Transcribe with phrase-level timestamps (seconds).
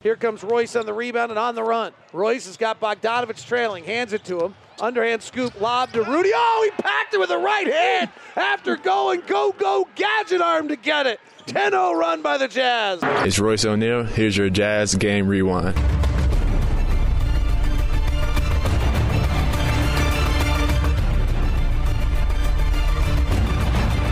[0.00, 1.92] Here comes Royce on the rebound and on the run.
[2.12, 4.54] Royce has got Bogdanovich trailing, hands it to him.
[4.78, 6.30] Underhand scoop, lob to Rudy.
[6.32, 10.76] Oh, he packed it with the right hand after going go go gadget arm to
[10.76, 11.18] get it.
[11.46, 13.00] 10 0 run by the Jazz.
[13.26, 14.04] It's Royce O'Neale.
[14.04, 15.76] Here's your Jazz Game Rewind.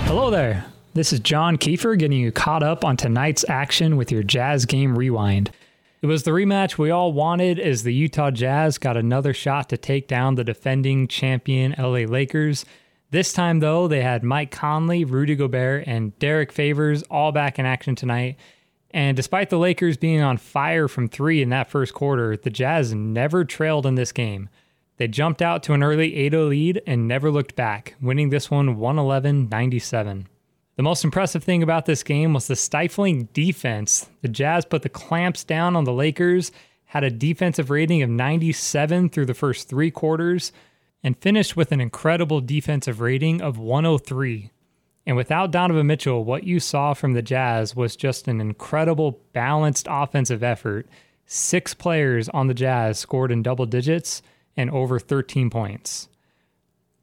[0.08, 0.66] Hello there.
[0.94, 4.98] This is John Kiefer getting you caught up on tonight's action with your Jazz Game
[4.98, 5.52] Rewind.
[6.02, 9.78] It was the rematch we all wanted as the Utah Jazz got another shot to
[9.78, 12.66] take down the defending champion LA Lakers.
[13.10, 17.64] This time, though, they had Mike Conley, Rudy Gobert, and Derrick Favors all back in
[17.64, 18.36] action tonight.
[18.90, 22.94] And despite the Lakers being on fire from three in that first quarter, the Jazz
[22.94, 24.48] never trailed in this game.
[24.98, 28.50] They jumped out to an early 8 0 lead and never looked back, winning this
[28.50, 30.28] one 111 97.
[30.76, 34.10] The most impressive thing about this game was the stifling defense.
[34.20, 36.52] The Jazz put the clamps down on the Lakers,
[36.84, 40.52] had a defensive rating of 97 through the first three quarters,
[41.02, 44.50] and finished with an incredible defensive rating of 103.
[45.06, 49.86] And without Donovan Mitchell, what you saw from the Jazz was just an incredible balanced
[49.88, 50.86] offensive effort.
[51.24, 54.20] Six players on the Jazz scored in double digits
[54.58, 56.08] and over 13 points.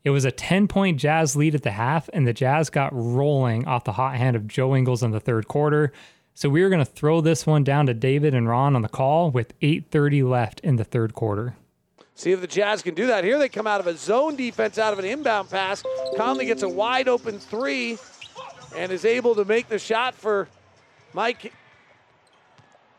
[0.03, 3.65] It was a 10 point Jazz lead at the half, and the Jazz got rolling
[3.65, 5.93] off the hot hand of Joe Ingles in the third quarter.
[6.35, 8.89] So we are going to throw this one down to David and Ron on the
[8.89, 11.55] call with 8:30 left in the third quarter.
[12.15, 13.23] See if the Jazz can do that.
[13.23, 15.83] Here they come out of a zone defense, out of an inbound pass.
[16.17, 17.97] Conley gets a wide open three
[18.75, 20.47] and is able to make the shot for
[21.13, 21.53] Mike.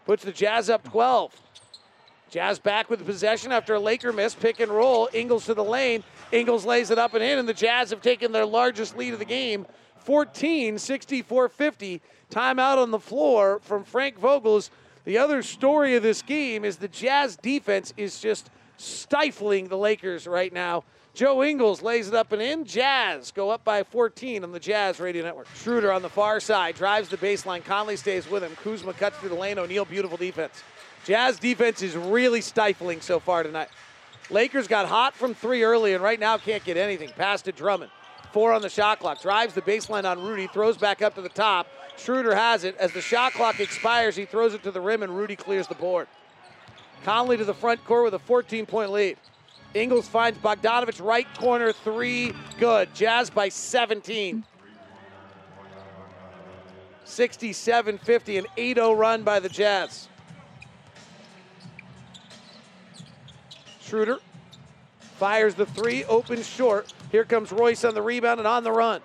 [0.07, 1.33] Puts the Jazz up 12.
[2.31, 4.35] Jazz back with the possession after a Laker miss.
[4.35, 5.09] Pick and roll.
[5.13, 6.03] Ingles to the lane.
[6.35, 9.21] Ingles lays it up and in, and the Jazz have taken their largest lead of
[9.21, 9.67] the game
[9.99, 12.03] 14 64 50.
[12.31, 14.71] Timeout on the floor from Frank Vogels.
[15.05, 20.27] The other story of this game is the Jazz defense is just stifling the Lakers
[20.27, 20.83] right now.
[21.15, 22.65] Joe Ingles lays it up and in.
[22.65, 25.47] Jazz go up by 14 on the Jazz Radio Network.
[25.55, 27.65] Schroeder on the far side drives the baseline.
[27.65, 28.57] Conley stays with him.
[28.57, 29.61] Kuzma cuts through the lane.
[29.61, 30.65] O'Neale, beautiful defense.
[31.05, 33.69] Jazz defense is really stifling so far tonight.
[34.31, 37.11] Lakers got hot from three early and right now can't get anything.
[37.11, 37.91] Pass to Drummond.
[38.33, 39.21] Four on the shot clock.
[39.21, 40.47] Drives the baseline on Rudy.
[40.47, 41.67] Throws back up to the top.
[41.97, 42.77] Schroeder has it.
[42.79, 45.75] As the shot clock expires, he throws it to the rim and Rudy clears the
[45.75, 46.09] board.
[47.05, 49.19] Conley to the front court with a 14 point lead.
[49.75, 52.33] Ingles finds Bogdanovich right corner three.
[52.59, 52.95] Good.
[52.95, 54.45] Jazz by 17.
[57.05, 60.09] 67 50, an 8 0 run by the Jazz.
[63.95, 64.19] Schroeder
[65.19, 66.93] fires the three, open short.
[67.13, 69.01] Here comes Royce on the rebound and on the run.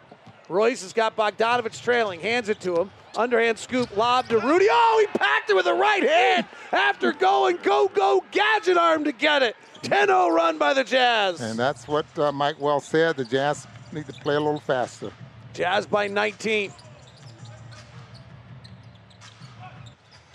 [0.47, 2.89] Royce has got Bogdanovich trailing, hands it to him.
[3.15, 4.65] Underhand scoop, lob to Rudy.
[4.67, 9.11] Oh, he packed it with the right hand after going go go gadget arm to
[9.11, 9.55] get it.
[9.83, 11.39] 10 0 run by the Jazz.
[11.39, 13.15] And that's what uh, Mike Wells said.
[13.15, 15.11] The Jazz need to play a little faster.
[15.53, 16.73] Jazz by 19.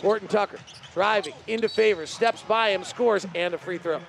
[0.00, 0.60] Horton Tucker
[0.94, 4.00] driving into favor, steps by him, scores, and a free throw.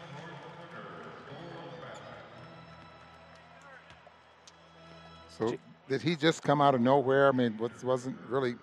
[5.37, 5.55] So
[5.89, 7.27] did he just come out of nowhere?
[7.27, 8.55] I mean, was, wasn't really.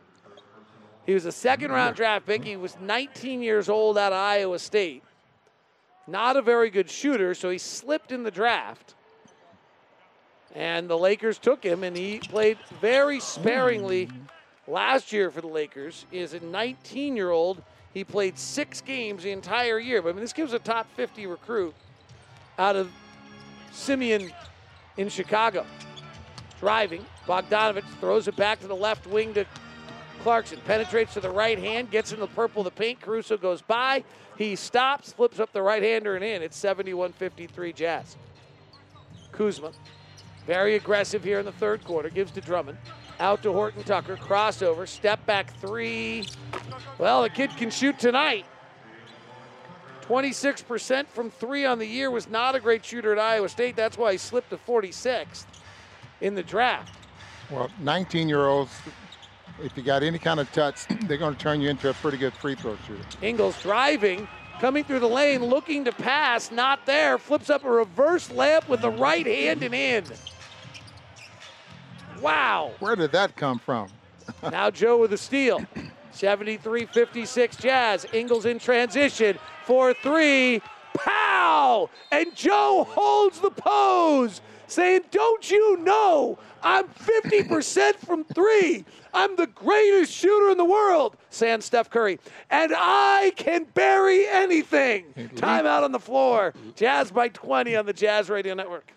[1.06, 2.44] He was a second round draft pick.
[2.44, 5.02] He was 19 years old at Iowa State.
[6.06, 8.94] Not a very good shooter, so he slipped in the draft.
[10.54, 14.10] And the Lakers took him, and he played very sparingly
[14.66, 16.04] last year for the Lakers.
[16.10, 17.62] He is a 19 year old.
[17.94, 20.02] He played six games the entire year.
[20.02, 21.74] But I mean, this gives a top 50 recruit
[22.58, 22.90] out of
[23.70, 24.32] Simeon
[24.96, 25.64] in Chicago.
[26.62, 29.44] Driving, Bogdanovich throws it back to the left wing to
[30.22, 30.60] Clarkson.
[30.64, 33.00] Penetrates to the right hand, gets in the purple the paint.
[33.00, 34.04] Caruso goes by.
[34.38, 36.40] He stops, flips up the right hander and in.
[36.40, 38.16] It's 71 53 Jazz.
[39.32, 39.72] Kuzma,
[40.46, 42.78] very aggressive here in the third quarter, gives to Drummond.
[43.18, 46.28] Out to Horton Tucker, crossover, step back three.
[46.96, 48.46] Well, the kid can shoot tonight.
[50.02, 53.74] 26% from three on the year was not a great shooter at Iowa State.
[53.74, 55.46] That's why he slipped to 46th
[56.22, 56.94] in the draft.
[57.50, 58.72] Well, 19 year olds,
[59.62, 62.16] if you got any kind of touch, they're going to turn you into a pretty
[62.16, 63.02] good free throw shooter.
[63.20, 64.26] Ingles driving,
[64.60, 67.18] coming through the lane, looking to pass, not there.
[67.18, 70.04] Flips up a reverse layup with the right hand and in.
[72.20, 72.72] Wow.
[72.78, 73.88] Where did that come from?
[74.42, 75.64] now Joe with a steal.
[76.12, 78.06] 73 56 Jazz.
[78.12, 80.62] Ingles in transition for three.
[81.42, 81.90] Pow!
[82.12, 88.84] And Joe holds the pose, saying, Don't you know I'm 50% from three?
[89.12, 92.20] I'm the greatest shooter in the world, saying Steph Curry.
[92.48, 95.06] And I can bury anything.
[95.34, 96.54] Timeout on the floor.
[96.76, 98.92] Jazz by 20 on the Jazz Radio Network.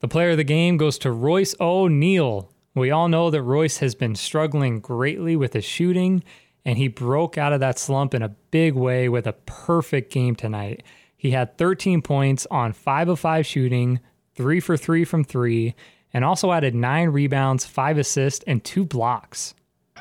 [0.00, 2.50] The player of the game goes to Royce O'Neale.
[2.74, 6.22] We all know that Royce has been struggling greatly with his shooting,
[6.62, 10.36] and he broke out of that slump in a big way with a perfect game
[10.36, 10.82] tonight.
[11.26, 13.98] He had 13 points on 5 of 5 shooting,
[14.36, 15.74] 3 for 3 from 3,
[16.14, 19.52] and also added 9 rebounds, 5 assists, and 2 blocks.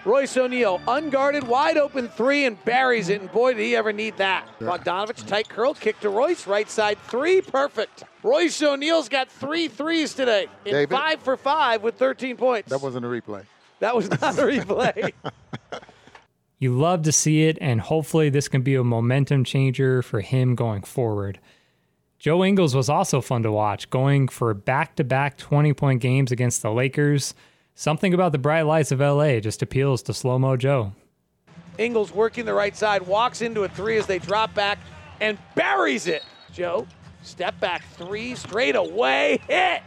[0.06, 3.22] Royce O'Neale, unguarded, wide open three, and buries it.
[3.22, 4.48] And boy, did he ever need that.
[4.60, 8.04] Bogdanovich, tight curl, kick to Royce, right side three, perfect.
[8.22, 10.96] Royce O'Neale's got three threes today, in David?
[10.96, 12.70] five for five with 13 points.
[12.70, 13.46] That wasn't a replay.
[13.80, 15.12] That was not a replay.
[16.58, 20.56] You love to see it, and hopefully, this can be a momentum changer for him
[20.56, 21.40] going forward.
[22.18, 26.32] Joe Ingles was also fun to watch, going for back to back 20 point games
[26.32, 27.36] against the Lakers.
[27.76, 30.94] Something about the bright lights of LA just appeals to Slow Mo Joe.
[31.78, 34.80] Ingles working the right side, walks into a three as they drop back
[35.20, 36.24] and buries it.
[36.54, 36.88] Joe,
[37.22, 39.82] step back three, straight away, hit.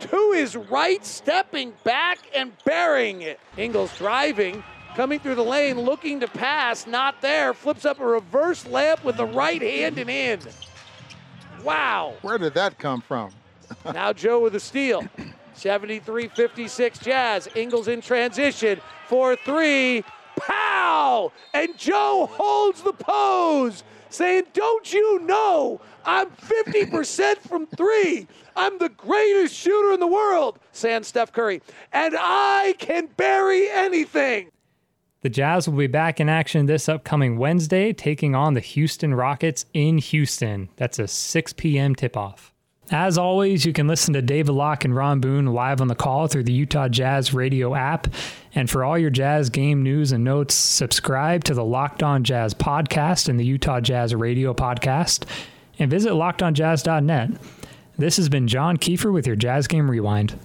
[0.00, 3.38] To his right, stepping back and burying it.
[3.58, 4.62] Ingles driving,
[4.98, 7.54] coming through the lane, looking to pass, not there.
[7.54, 10.40] Flips up a reverse layup with the right hand and in.
[11.62, 12.14] Wow.
[12.22, 13.30] Where did that come from?
[13.94, 15.06] Now Joe with a steal.
[15.54, 17.48] 73 56 Jazz.
[17.54, 20.02] Ingles in transition for three.
[20.36, 21.30] Pow!
[21.54, 28.26] And Joe holds the pose, saying, Don't you know I'm 50% from three?
[28.56, 31.62] I'm the greatest shooter in the world, saying Steph Curry.
[31.92, 34.50] And I can bury anything.
[35.20, 39.66] The Jazz will be back in action this upcoming Wednesday, taking on the Houston Rockets
[39.74, 40.68] in Houston.
[40.76, 41.96] That's a 6 p.m.
[41.96, 42.54] tip off.
[42.90, 46.28] As always, you can listen to David Locke and Ron Boone live on the call
[46.28, 48.06] through the Utah Jazz radio app.
[48.54, 52.54] And for all your Jazz game news and notes, subscribe to the Locked On Jazz
[52.54, 55.24] podcast and the Utah Jazz radio podcast,
[55.80, 57.30] and visit lockedonjazz.net.
[57.98, 60.38] This has been John Kiefer with your Jazz Game Rewind.